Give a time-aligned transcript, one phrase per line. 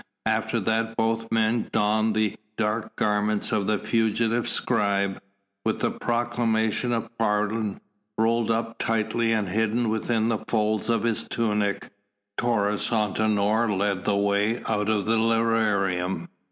[0.25, 5.21] After that both the men donned the dark garments of the fugitive scribe.
[5.63, 7.79] With the proclamation of pardon
[8.17, 11.91] rolled up tightly and hidden within the folds of his tunic,
[12.35, 16.29] Taurus Antinor led the way out of the lararium.